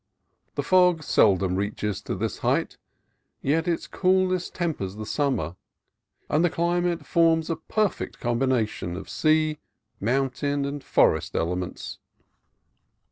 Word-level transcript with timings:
The 0.55 0.63
fog 0.63 1.03
seldom 1.03 1.55
reaches 1.55 2.01
to 2.01 2.15
this 2.15 2.39
height; 2.39 2.75
yet 3.43 3.67
its 3.67 3.85
cool 3.85 4.25
ness 4.31 4.49
tempers 4.49 4.95
the 4.95 5.05
summer, 5.05 5.57
and 6.27 6.43
the 6.43 6.49
climate 6.49 7.05
forms 7.05 7.51
a 7.51 7.55
perfect 7.55 8.19
combination 8.19 8.97
of 8.97 9.03
the 9.03 9.09
sea, 9.11 9.59
mountain, 9.99 10.65
and 10.65 10.83
forest 10.83 11.35
elements. 11.35 11.99